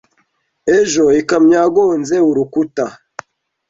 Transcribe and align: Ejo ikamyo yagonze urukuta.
Ejo 0.77 1.05
ikamyo 1.19 1.55
yagonze 1.61 2.15
urukuta. 2.29 2.85